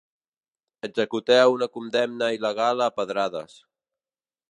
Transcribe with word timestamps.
Executeu 0.87 1.53
una 1.59 1.69
condemna 1.77 2.33
il·legal 2.39 2.85
a 2.87 2.91
pedrades. 2.99 3.63